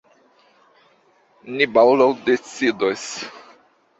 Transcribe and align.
Ni 1.59 1.67
baldaŭ 1.77 2.09
decidos. 2.31 3.07